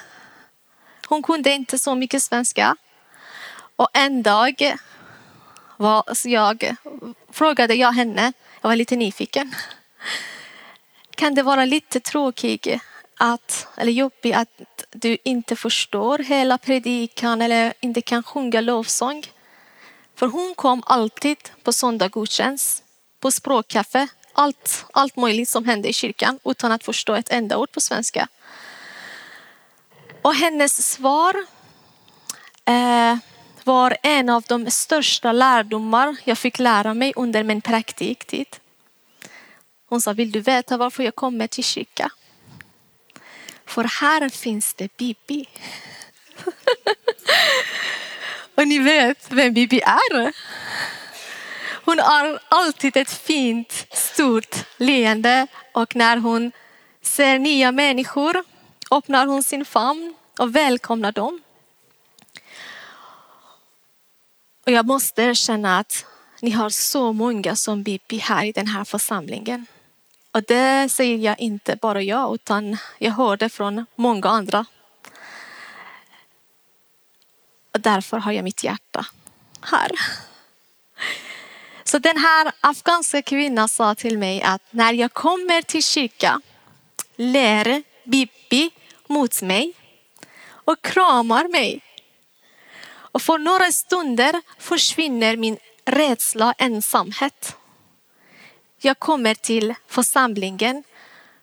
hon 1.09 1.23
kunde 1.23 1.51
inte 1.53 1.79
så 1.79 1.95
mycket 1.95 2.23
svenska. 2.23 2.77
Och 3.77 3.89
en 3.93 4.23
dag 4.23 4.77
var 5.77 6.05
jag, 6.25 6.77
frågade 7.33 7.75
jag 7.75 7.93
henne, 7.93 8.33
jag 8.67 8.71
var 8.71 8.77
lite 8.77 8.97
nyfiken. 8.97 9.55
Kan 11.15 11.35
det 11.35 11.43
vara 11.43 11.65
lite 11.65 12.01
tråkigt 12.01 12.67
att, 13.19 13.67
eller 13.77 13.93
jobbigt 13.93 14.37
att 14.37 14.85
du 14.91 15.19
inte 15.25 15.57
förstår 15.57 16.19
hela 16.19 16.59
predikan 16.59 17.43
eller 17.43 17.75
inte 17.81 18.01
kan 18.01 18.23
sjunga 18.23 18.61
lovsång? 18.61 19.23
För 20.15 20.27
hon 20.27 20.55
kom 20.55 20.83
alltid 20.87 21.37
på 21.63 21.73
söndagsgudstjänst, 21.73 22.85
på 23.21 23.31
språkkaffe, 23.31 24.09
allt, 24.33 24.85
allt 24.93 25.17
möjligt 25.17 25.49
som 25.49 25.65
hände 25.65 25.89
i 25.89 25.93
kyrkan 25.93 26.39
utan 26.45 26.73
att 26.73 26.85
förstå 26.85 27.15
ett 27.15 27.31
enda 27.33 27.59
ord 27.59 27.73
på 27.73 27.81
svenska. 27.81 28.29
Och 30.23 30.35
hennes 30.35 30.93
svar 30.93 31.35
eh, 32.65 33.17
var 33.67 33.97
en 34.03 34.29
av 34.29 34.43
de 34.43 34.71
största 34.71 35.33
lärdomar 35.33 36.17
jag 36.25 36.39
fick 36.39 36.59
lära 36.59 36.95
mig 36.95 37.13
under 37.17 37.43
min 37.43 37.61
praktiktid. 37.61 38.47
Hon 39.89 40.01
sa, 40.01 40.13
vill 40.13 40.33
du 40.33 40.41
veta 40.41 40.77
varför 40.77 41.03
jag 41.03 41.15
kommer 41.15 41.47
till 41.47 41.65
kyrkan? 41.65 42.11
För 43.65 43.85
här 43.85 44.29
finns 44.29 44.75
det 44.75 44.97
Bibi. 44.97 45.49
Och 48.55 48.69
ni 48.69 48.79
vet 48.79 49.33
vem 49.33 49.55
Bibi 49.55 49.81
är? 49.81 50.33
Hon 51.85 51.99
har 51.99 52.41
alltid 52.49 52.97
ett 52.97 53.13
fint, 53.13 53.87
stort 53.91 54.57
leende 54.77 55.47
och 55.73 55.97
när 55.97 56.17
hon 56.17 56.53
ser 57.03 57.39
nya 57.39 57.73
människor 57.73 58.45
öppnar 58.91 59.27
hon 59.27 59.43
sin 59.43 59.65
famn 59.65 60.15
och 60.39 60.57
välkomnar 60.57 61.13
dem. 61.13 61.41
Och 64.67 64.73
jag 64.73 64.87
måste 64.87 65.23
erkänna 65.23 65.79
att 65.79 66.05
ni 66.41 66.51
har 66.51 66.71
så 66.71 67.13
många 67.13 67.57
som 67.57 67.83
BP 67.83 68.19
här 68.19 68.45
i 68.45 68.53
den 68.53 68.67
här 68.67 68.85
församlingen. 68.85 69.67
Och 70.33 70.43
det 70.43 70.89
säger 70.93 71.19
jag 71.19 71.41
inte 71.41 71.77
bara 71.77 72.03
jag, 72.03 72.35
utan 72.35 72.77
jag 72.99 73.13
hör 73.13 73.37
det 73.37 73.49
från 73.49 73.87
många 73.95 74.29
andra. 74.29 74.67
Och 77.73 77.81
därför 77.81 78.19
har 78.19 78.33
jag 78.33 78.45
mitt 78.45 78.65
hjärta 78.65 79.07
här. 79.61 79.91
Så 81.85 81.99
den 81.99 82.17
här 82.17 82.53
afghanska 82.61 83.23
kvinnan 83.23 83.69
sa 83.69 83.95
till 83.95 84.19
mig 84.19 84.43
att 84.43 84.63
när 84.71 84.93
jag 84.93 85.13
kommer 85.13 85.63
till 85.63 85.83
kyrkan 85.83 86.43
ler 87.17 87.83
Bibi 88.05 88.71
mot 89.07 89.43
mig 89.43 89.73
och 90.49 90.83
kramar 90.83 91.49
mig. 91.49 91.86
Och 93.17 93.23
för 93.23 93.39
några 93.39 93.73
stunder 93.73 94.43
försvinner 94.59 95.37
min 95.37 95.59
rädsla 95.85 96.49
och 96.49 96.55
ensamhet. 96.59 97.57
Jag 98.81 98.99
kommer 98.99 99.35
till 99.35 99.75
församlingen 99.87 100.85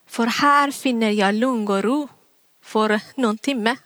för 0.06 0.26
här 0.26 0.70
finner 0.70 1.10
jag 1.10 1.34
lugn 1.34 1.68
och 1.68 1.82
ro 1.82 2.08
för 2.62 3.00
någon 3.14 3.38
timme. 3.38 3.76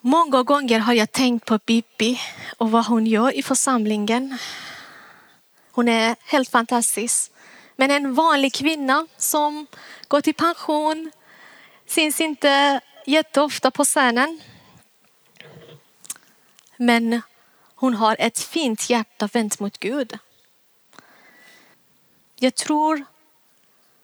Många 0.00 0.42
gånger 0.42 0.78
har 0.78 0.94
jag 0.94 1.12
tänkt 1.12 1.44
på 1.46 1.58
Bibi 1.66 2.20
och 2.56 2.70
vad 2.70 2.86
hon 2.86 3.06
gör 3.06 3.36
i 3.36 3.42
församlingen. 3.42 4.38
Hon 5.70 5.88
är 5.88 6.16
helt 6.24 6.48
fantastisk. 6.48 7.32
Men 7.76 7.90
en 7.90 8.14
vanlig 8.14 8.54
kvinna 8.54 9.06
som 9.16 9.66
går 10.08 10.20
till 10.20 10.34
pension, 10.34 11.10
syns 11.86 12.20
inte 12.20 12.80
jätteofta 13.06 13.70
på 13.70 13.84
scenen. 13.84 14.40
Men 16.76 17.22
hon 17.74 17.94
har 17.94 18.16
ett 18.18 18.38
fint 18.38 18.90
hjärta 18.90 19.28
vänt 19.32 19.60
mot 19.60 19.78
Gud. 19.78 20.18
Jag 22.38 22.54
tror 22.54 23.04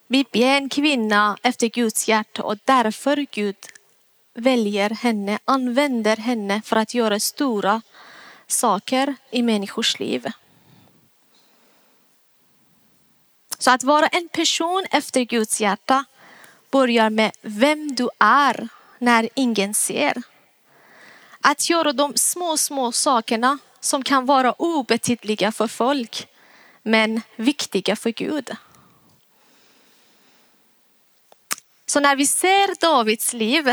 Bibi 0.08 0.42
är 0.42 0.56
en 0.56 0.68
kvinna 0.68 1.38
efter 1.42 1.66
Guds 1.68 2.08
hjärta 2.08 2.42
och 2.42 2.58
därför 2.64 3.26
Gud 3.30 3.56
väljer 4.34 4.90
henne, 4.90 5.38
använder 5.44 6.16
henne 6.16 6.62
för 6.64 6.76
att 6.76 6.94
göra 6.94 7.20
stora 7.20 7.82
saker 8.46 9.16
i 9.30 9.42
människors 9.42 9.98
liv. 9.98 10.26
Så 13.58 13.70
att 13.70 13.84
vara 13.84 14.06
en 14.06 14.28
person 14.28 14.86
efter 14.90 15.20
Guds 15.20 15.60
hjärta 15.60 16.04
börjar 16.70 17.10
med 17.10 17.32
vem 17.42 17.94
du 17.94 18.08
är 18.18 18.68
när 18.98 19.28
ingen 19.34 19.74
ser. 19.74 20.22
Att 21.42 21.70
göra 21.70 21.92
de 21.92 22.16
små, 22.16 22.56
små 22.56 22.92
sakerna 22.92 23.58
som 23.80 24.02
kan 24.02 24.26
vara 24.26 24.52
obetydliga 24.52 25.52
för 25.52 25.66
folk 25.66 26.28
men 26.82 27.22
viktiga 27.36 27.96
för 27.96 28.10
Gud. 28.10 28.50
Så 31.86 32.00
när 32.00 32.16
vi 32.16 32.26
ser 32.26 32.80
Davids 32.80 33.32
liv 33.32 33.70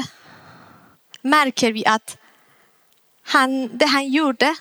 märker 1.21 1.71
vi 1.71 1.86
att 1.86 2.17
han, 3.23 3.77
det 3.77 3.86
han 3.86 4.08
gjorde, 4.08 4.56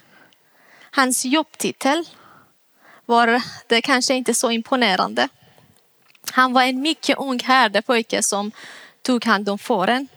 hans 0.90 1.24
jobbtitel 1.24 2.08
var 3.04 3.42
det 3.66 3.82
kanske 3.82 4.14
inte 4.14 4.34
så 4.34 4.50
imponerande. 4.50 5.28
Han 6.30 6.52
var 6.52 6.62
en 6.62 6.80
mycket 6.80 7.18
ung 7.18 7.40
härdepojke 7.40 8.22
som 8.22 8.52
tog 9.02 9.24
hand 9.24 9.48
om 9.48 9.58
fåren. 9.58 10.08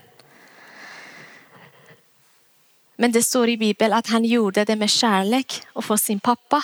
Men 3.01 3.12
det 3.12 3.23
står 3.23 3.49
i 3.49 3.57
Bibeln 3.57 3.93
att 3.93 4.07
han 4.07 4.25
gjorde 4.25 4.65
det 4.65 4.75
med 4.75 4.89
kärlek 4.89 5.62
och 5.73 5.85
för 5.85 5.97
sin 5.97 6.19
pappa. 6.19 6.63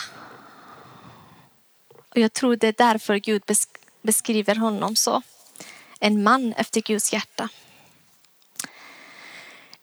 Och 2.10 2.18
jag 2.18 2.32
tror 2.32 2.56
det 2.56 2.68
är 2.68 2.74
därför 2.78 3.16
Gud 3.16 3.42
beskriver 4.02 4.54
honom 4.54 4.96
så. 4.96 5.22
En 6.00 6.22
man 6.22 6.52
efter 6.52 6.80
Guds 6.80 7.12
hjärta. 7.12 7.48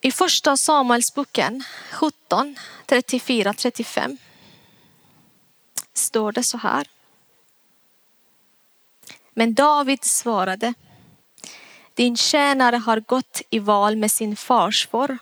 I 0.01 0.11
första 0.11 0.57
Samuelsboken 0.57 1.63
17, 1.91 2.55
34-35 2.87 4.17
står 5.93 6.31
det 6.31 6.43
så 6.43 6.57
här. 6.57 6.87
Men 9.33 9.53
David 9.53 10.03
svarade. 10.03 10.73
Din 11.93 12.17
tjänare 12.17 12.75
har 12.75 12.99
gått 12.99 13.41
i 13.49 13.59
val 13.59 13.95
med 13.95 14.11
sin 14.11 14.35
farsfar. 14.35 15.17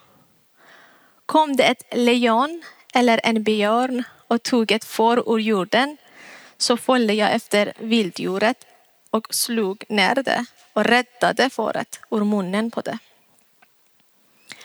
Kom 1.32 1.56
det 1.56 1.64
ett 1.64 1.84
lejon 1.92 2.64
eller 2.94 3.22
en 3.24 3.44
björn 3.44 4.04
och 4.28 4.44
tog 4.44 4.72
ett 4.72 4.86
får 4.86 5.34
ur 5.34 5.40
jorden 5.40 5.98
så 6.58 6.78
följde 6.78 7.14
jag 7.14 7.34
efter 7.34 7.74
vilddjuret 7.80 8.66
och 9.10 9.28
slog 9.36 9.84
ner 9.90 10.16
det 10.16 10.46
och 10.74 10.84
räddade 10.84 11.50
fåret 11.50 12.00
ur 12.10 12.24
munnen 12.24 12.72
på 12.72 12.82
det. 12.82 12.98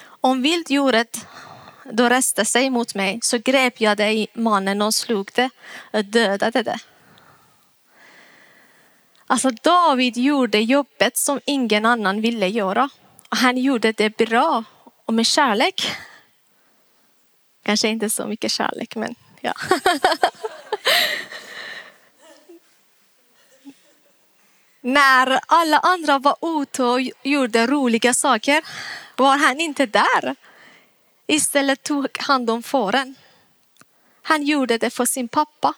Om 0.03 0.43
vilddjuret 0.43 1.27
då 1.93 2.09
reste 2.09 2.45
sig 2.45 2.71
mot 2.71 2.95
mig 2.95 3.19
så 3.23 3.39
grep 3.39 3.81
jag 3.81 3.97
det 3.97 4.13
i 4.13 4.29
mannen 4.33 4.83
och 4.83 4.95
slog 4.95 5.31
det 5.35 5.51
och 5.93 6.05
dödade 6.05 6.63
det. 6.63 6.79
Alltså 9.27 9.51
David 9.51 10.17
gjorde 10.17 10.61
jobbet 10.61 11.17
som 11.17 11.41
ingen 11.45 11.87
annan 11.87 12.21
ville 12.21 12.49
göra. 12.49 12.89
Och 13.29 13.37
han 13.37 13.59
gjorde 13.59 13.93
det 13.93 14.17
bra 14.17 14.65
och 15.05 15.15
med 15.15 15.27
kärlek. 15.27 15.97
Kanske 17.67 17.89
inte 17.89 18.11
så 18.11 18.27
mycket 18.27 18.53
kärlek, 18.53 18.97
men 18.97 19.15
ja. 19.41 19.53
När 24.81 25.41
alla 25.47 25.79
andra 25.79 26.19
var 26.19 26.63
ute 26.63 26.83
och 26.85 27.01
gjorde 27.23 27.67
roliga 27.67 28.15
saker 28.15 28.65
var 29.17 29.37
han 29.37 29.61
inte 29.61 29.87
där. 29.87 30.37
Istället 31.27 31.83
tog 31.83 32.07
han 32.19 32.49
om 32.49 32.63
fåren. 32.63 33.15
Han 34.23 34.43
gjorde 34.43 34.79
det 34.79 34.91
för 34.91 35.05
sin 35.05 35.29
pappa. 35.29 35.75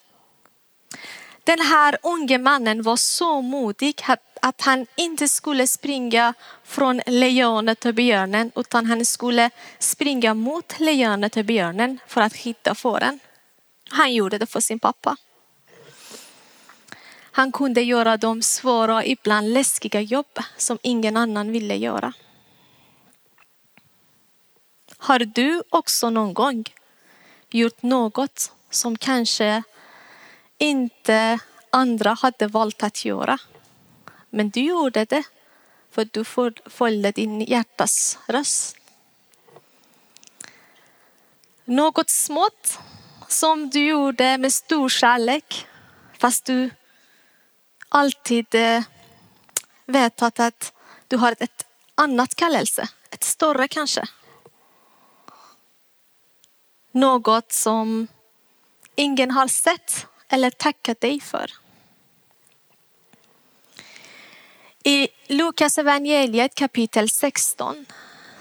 Den 1.48 1.60
här 1.60 1.98
unge 2.02 2.38
mannen 2.38 2.82
var 2.82 2.96
så 2.96 3.42
modig 3.42 4.02
att 4.42 4.60
han 4.60 4.86
inte 4.96 5.28
skulle 5.28 5.66
springa 5.66 6.34
från 6.64 7.00
lejonet 7.06 7.84
och 7.84 7.94
björnen 7.94 8.52
utan 8.56 8.86
han 8.86 9.04
skulle 9.04 9.50
springa 9.78 10.34
mot 10.34 10.80
lejonet 10.80 11.36
och 11.36 11.44
björnen 11.44 11.98
för 12.06 12.20
att 12.20 12.34
hitta 12.36 12.74
fåren. 12.74 13.20
Han 13.90 14.14
gjorde 14.14 14.38
det 14.38 14.46
för 14.46 14.60
sin 14.60 14.78
pappa. 14.78 15.16
Han 17.20 17.52
kunde 17.52 17.82
göra 17.82 18.16
de 18.16 18.42
svåra 18.42 18.96
och 18.96 19.04
ibland 19.04 19.52
läskiga 19.52 20.00
jobb 20.00 20.38
som 20.56 20.78
ingen 20.82 21.16
annan 21.16 21.52
ville 21.52 21.76
göra. 21.76 22.12
Har 24.96 25.18
du 25.18 25.62
också 25.70 26.10
någon 26.10 26.34
gång 26.34 26.64
gjort 27.50 27.82
något 27.82 28.52
som 28.70 28.98
kanske 28.98 29.62
inte 30.58 31.38
andra 31.70 32.14
hade 32.14 32.46
valt 32.46 32.82
att 32.82 33.04
göra? 33.04 33.38
Men 34.30 34.50
du 34.50 34.60
gjorde 34.60 35.04
det 35.04 35.22
för 35.90 36.08
du 36.12 36.24
följde 36.70 37.10
din 37.10 37.40
hjärtas 37.40 38.18
röst. 38.26 38.76
Något 41.64 42.10
smått 42.10 42.78
som 43.28 43.70
du 43.70 43.86
gjorde 43.86 44.38
med 44.38 44.52
stor 44.52 44.88
kärlek 44.88 45.66
fast 46.18 46.44
du 46.44 46.70
alltid 47.88 48.54
eh, 48.54 48.82
vetat 49.86 50.40
att 50.40 50.72
du 51.08 51.16
har 51.16 51.34
ett 51.40 51.66
annat 51.94 52.34
kallelse, 52.34 52.88
ett 53.10 53.24
större 53.24 53.68
kanske. 53.68 54.04
Något 56.92 57.52
som 57.52 58.08
ingen 58.94 59.30
har 59.30 59.48
sett 59.48 60.06
eller 60.28 60.50
tackat 60.50 61.00
dig 61.00 61.20
för. 61.20 61.50
I 64.84 65.08
Lukas 65.26 65.78
evangeliet 65.78 66.54
kapitel 66.54 67.10
16 67.10 67.86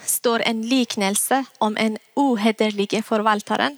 står 0.06 0.40
en 0.40 0.62
liknelse 0.62 1.46
om 1.58 1.78
en 1.78 1.98
ohederlig 2.14 3.06
förvaltaren. 3.06 3.78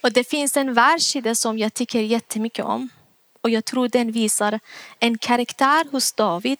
Och 0.00 0.12
det 0.12 0.28
finns 0.28 0.56
en 0.56 0.74
vers 0.74 1.16
i 1.16 1.20
det 1.20 1.34
som 1.34 1.58
jag 1.58 1.74
tycker 1.74 2.00
jättemycket 2.00 2.64
om. 2.64 2.88
Och 3.40 3.50
jag 3.50 3.64
tror 3.64 3.88
den 3.88 4.12
visar 4.12 4.60
en 4.98 5.18
karaktär 5.18 5.86
hos 5.92 6.12
David 6.12 6.58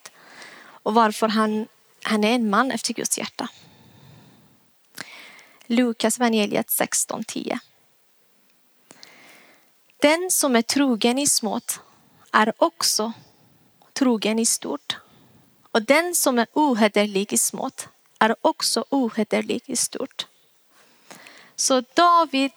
och 0.83 0.95
varför 0.95 1.29
han, 1.29 1.67
han 2.03 2.25
är 2.25 2.35
en 2.35 2.51
man 2.51 2.71
efter 2.71 2.95
Guds 2.95 3.19
hjärta. 3.19 3.49
Lukas 5.67 6.19
evangeliet 6.19 6.69
16.10. 6.69 7.59
Den 9.99 10.31
som 10.31 10.57
är 10.57 10.63
trogen 10.63 11.19
i 11.19 11.27
smått 11.27 11.81
är 12.33 12.53
också 12.57 13.13
trogen 13.93 14.39
i 14.39 14.47
stort. 14.47 14.97
Och 15.73 15.83
den 15.83 16.15
som 16.15 16.39
är 16.39 16.47
ohederlig 16.53 17.33
i 17.33 17.39
smått 17.39 17.89
är 18.19 18.37
också 18.41 18.85
ohederlig 18.91 19.63
i 19.67 19.77
stort. 19.77 20.27
Så 21.57 21.83
David 21.95 22.53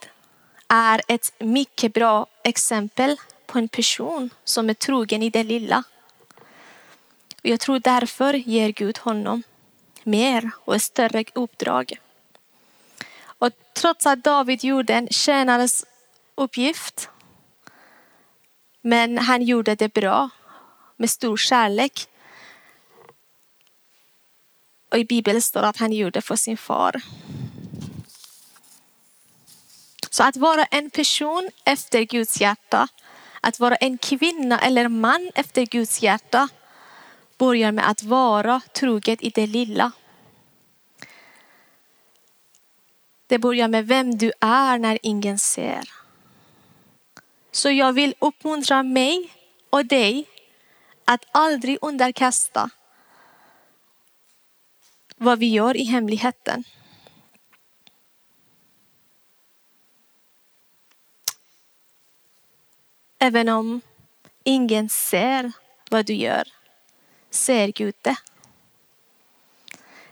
är 0.68 1.02
ett 1.08 1.34
mycket 1.40 1.94
bra 1.94 2.28
exempel 2.44 3.18
på 3.46 3.58
en 3.58 3.68
person 3.68 4.30
som 4.44 4.70
är 4.70 4.74
trogen 4.74 5.24
i 5.24 5.30
det 5.30 5.44
lilla. 5.44 5.84
Och 7.38 7.46
jag 7.46 7.60
tror 7.60 7.80
därför 7.80 8.34
ger 8.34 8.70
Gud 8.70 8.98
honom 8.98 9.44
mer 10.04 10.52
och 10.66 10.76
ett 10.76 10.84
större 10.84 11.24
uppdrag. 11.34 12.00
Och 13.22 13.52
trots 13.74 14.06
att 14.06 14.24
David 14.24 14.64
gjorde 14.64 14.94
en 14.94 15.08
tjänares 15.08 15.86
uppgift, 16.36 17.10
men 18.82 19.18
han 19.18 19.42
gjorde 19.42 19.76
det 19.76 19.94
bra 19.94 20.30
med 20.98 21.10
stor 21.10 21.38
kärlek. 21.38 22.08
Och 24.92 24.98
i 24.98 25.06
Bibeln 25.06 25.42
står 25.42 25.64
att 25.64 25.78
han 25.78 25.92
gjorde 25.92 26.22
för 26.22 26.36
sin 26.36 26.58
far. 26.58 27.02
Så 30.10 30.24
att 30.24 30.38
vara 30.38 30.66
en 30.66 30.90
person 30.90 31.50
efter 31.66 32.04
Guds 32.04 32.42
hjärta, 32.42 32.88
att 33.42 33.60
vara 33.60 33.76
en 33.76 33.98
kvinna 33.98 34.60
eller 34.60 34.88
man 34.88 35.32
efter 35.36 35.66
Guds 35.66 36.02
hjärta 36.02 36.50
börjar 37.38 37.72
med 37.72 37.90
att 37.90 38.04
vara 38.04 38.62
troget 38.74 39.22
i 39.22 39.30
det 39.30 39.48
lilla. 39.48 39.92
Det 43.28 43.40
börjar 43.40 43.68
med 43.68 43.88
vem 43.88 44.18
du 44.18 44.32
är 44.40 44.78
när 44.78 45.00
ingen 45.02 45.40
ser. 45.40 45.99
Så 47.52 47.70
jag 47.70 47.94
vill 47.94 48.16
uppmuntra 48.20 48.84
mig 48.84 49.32
och 49.70 49.86
dig 49.86 50.26
att 51.06 51.26
aldrig 51.32 51.78
underkasta 51.82 52.70
vad 55.18 55.40
vi 55.40 55.50
gör 55.52 55.78
i 55.78 55.84
hemligheten. 55.84 56.64
Även 63.20 63.50
om 63.50 63.82
ingen 64.44 64.90
ser 64.90 65.52
vad 65.90 66.06
du 66.06 66.14
gör, 66.14 66.48
ser 67.30 67.68
Gud 67.68 67.96
det. 68.02 68.16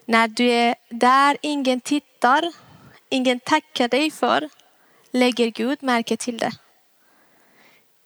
När 0.06 0.28
du 0.28 0.52
är 0.52 0.76
där 0.90 1.38
ingen 1.42 1.82
tittar, 1.82 2.52
ingen 3.10 3.40
tackar 3.40 3.88
dig 3.88 4.12
för, 4.12 4.50
lägger 5.12 5.48
Gud 5.48 5.84
märke 5.84 6.18
till 6.18 6.38
det. 6.38 6.52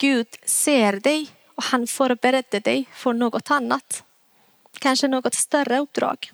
Gud 0.01 0.27
ser 0.45 0.99
dig 0.99 1.29
och 1.55 1.63
han 1.63 1.87
förberedde 1.87 2.59
dig 2.59 2.85
för 2.93 3.13
något 3.13 3.51
annat. 3.51 4.03
Kanske 4.79 5.07
något 5.07 5.33
större 5.33 5.79
uppdrag. 5.79 6.31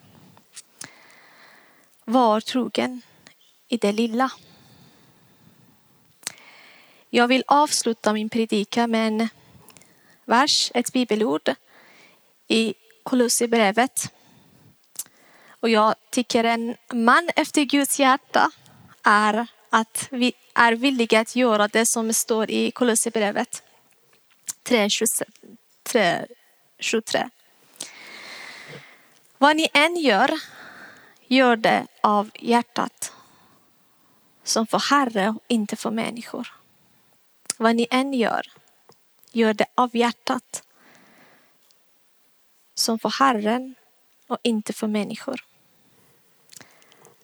Var 2.04 2.40
trogen 2.40 3.02
i 3.68 3.76
det 3.76 3.92
lilla. 3.92 4.30
Jag 7.10 7.28
vill 7.28 7.44
avsluta 7.46 8.12
min 8.12 8.28
predika 8.28 8.86
med 8.86 9.08
en 9.08 9.28
vers, 10.24 10.70
ett 10.74 10.92
bibelord 10.92 11.54
i 12.46 12.74
Kolosserbrevet. 13.02 14.12
Och 15.60 15.68
jag 15.68 15.94
tycker 16.10 16.44
en 16.44 16.76
man 16.92 17.30
efter 17.36 17.62
Guds 17.62 18.00
hjärta 18.00 18.50
är 19.02 19.46
att 19.70 20.08
vi 20.10 20.32
är 20.58 20.72
villiga 20.72 21.20
att 21.20 21.36
göra 21.36 21.68
det 21.68 21.86
som 21.86 22.12
står 22.12 22.50
i 22.50 22.70
Kolosserbrevet 22.70 23.62
3.23. 24.64 27.30
Vad 29.38 29.56
ni 29.56 29.68
än 29.74 29.96
gör, 29.96 30.30
gör 31.26 31.56
det 31.56 31.86
av 32.02 32.30
hjärtat 32.34 33.12
som 34.44 34.66
för 34.66 34.78
Herre 34.78 35.28
och 35.28 35.44
inte 35.48 35.76
för 35.76 35.90
människor. 35.90 36.54
Vad 37.56 37.76
ni 37.76 37.86
än 37.90 38.14
gör, 38.14 38.46
gör 39.32 39.54
det 39.54 39.66
av 39.74 39.96
hjärtat 39.96 40.62
som 42.74 42.98
för 42.98 43.10
Herren 43.10 43.74
och 44.26 44.38
inte 44.42 44.72
för 44.72 44.86
människor. 44.86 45.44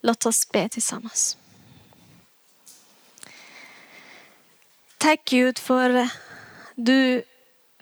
Låt 0.00 0.26
oss 0.26 0.48
be 0.52 0.68
tillsammans. 0.68 1.38
Tack 5.04 5.24
Gud 5.24 5.58
för 5.58 5.90
eh, 5.90 6.08
du 6.74 7.22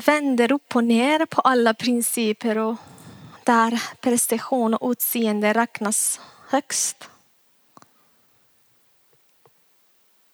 vänder 0.07 0.53
upp 0.53 0.77
och 0.77 0.85
ner 0.85 1.27
på 1.27 1.41
alla 1.41 1.75
principer 1.75 2.59
och 2.59 2.77
där 3.45 3.83
prestation 4.01 4.75
och 4.75 4.91
utseende 4.91 5.53
räknas 5.53 6.21
högst. 6.49 7.11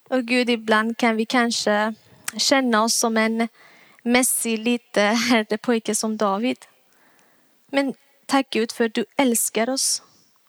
Och 0.08 0.24
Gud, 0.24 0.50
ibland 0.50 0.96
kan 0.96 1.16
vi 1.16 1.26
kanske 1.26 1.94
känna 2.36 2.82
oss 2.82 2.94
som 2.94 3.16
en 3.16 3.48
mässig, 4.02 4.58
lite 4.58 5.00
herdepojke 5.00 5.94
som 5.94 6.16
David. 6.16 6.58
Men 7.66 7.94
tack 8.26 8.50
Gud 8.50 8.72
för 8.72 8.84
att 8.84 8.94
du 8.94 9.04
älskar 9.16 9.70
oss 9.70 10.02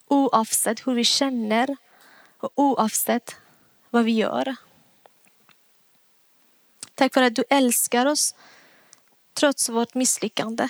oavsett 0.07 0.87
hur 0.87 0.93
vi 0.93 1.03
känner 1.03 1.77
och 2.37 2.51
oavsett 2.55 3.35
vad 3.89 4.05
vi 4.05 4.11
gör. 4.11 4.55
Tack 6.99 7.13
för 7.13 7.21
att 7.21 7.35
du 7.35 7.43
älskar 7.49 8.05
oss 8.05 8.35
trots 9.33 9.69
vårt 9.69 9.93
misslyckande. 9.93 10.69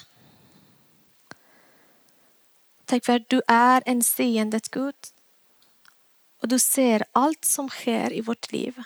Tack 2.86 3.06
för 3.06 3.14
att 3.14 3.30
du 3.30 3.42
är 3.48 3.84
en 3.86 4.04
seende 4.04 4.60
Gud 4.72 4.96
och 6.42 6.48
du 6.48 6.60
ser 6.60 7.06
allt 7.12 7.46
som 7.46 7.70
sker 7.70 8.14
i 8.14 8.22
vårt 8.22 8.52
liv. 8.52 8.84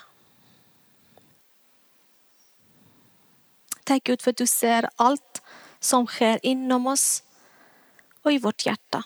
Tack 3.84 4.04
Gud 4.04 4.22
för 4.22 4.30
att 4.30 4.36
du 4.36 4.46
ser 4.46 4.90
allt 4.96 5.42
som 5.80 6.06
sker 6.06 6.46
inom 6.46 6.86
oss 6.86 7.22
och 8.22 8.32
i 8.32 8.38
vårt 8.38 8.66
hjärta. 8.66 9.04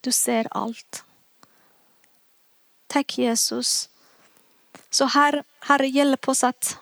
Du 0.00 0.12
ser 0.12 0.46
allt. 0.50 1.04
Tack 2.92 3.18
Jesus. 3.18 3.88
Så 4.90 5.04
här, 5.04 5.44
Herre, 5.60 5.86
hjälp 5.86 6.28
oss 6.28 6.44
att 6.44 6.78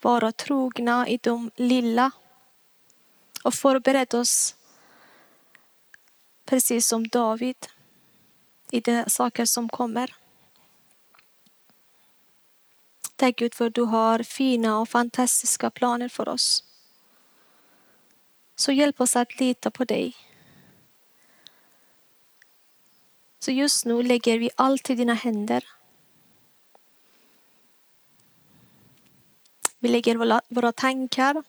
vara 0.00 0.32
trogna 0.32 1.08
i 1.08 1.16
de 1.16 1.50
lilla 1.56 2.10
och 3.44 3.54
förbered 3.54 4.14
oss 4.14 4.56
precis 6.44 6.86
som 6.86 7.08
David 7.08 7.56
i 8.70 8.80
de 8.80 9.04
saker 9.06 9.44
som 9.44 9.68
kommer. 9.68 10.14
Tack 13.16 13.36
Gud 13.36 13.54
för 13.54 13.66
att 13.66 13.74
du 13.74 13.82
har 13.82 14.22
fina 14.22 14.78
och 14.78 14.88
fantastiska 14.88 15.70
planer 15.70 16.08
för 16.08 16.28
oss. 16.28 16.64
Så 18.56 18.72
hjälp 18.72 19.00
oss 19.00 19.16
att 19.16 19.40
lita 19.40 19.70
på 19.70 19.84
dig. 19.84 20.16
Så 23.42 23.50
just 23.50 23.84
nu 23.84 24.02
lägger 24.02 24.38
vi 24.38 24.50
allt 24.56 24.90
i 24.90 24.94
dina 24.94 25.14
händer. 25.14 25.64
Vi 29.78 29.88
lägger 29.88 30.16
våra, 30.16 30.40
våra 30.48 30.72
tankar, 30.72 31.42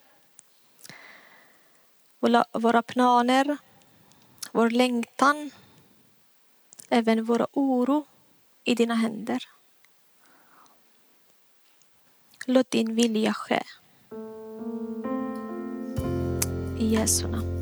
våra, 2.19 2.45
våra 2.51 2.82
planer, 2.82 3.58
vår 4.51 4.69
längtan, 4.69 5.51
även 6.89 7.25
vår 7.25 7.47
oro 7.51 8.06
i 8.63 8.75
dina 8.75 8.95
händer. 8.95 9.49
Låt 12.45 12.71
din 12.71 12.95
vilja 12.95 13.34
ske. 13.34 13.63
I 16.79 16.86
Jesu 16.86 17.27
namn. 17.27 17.52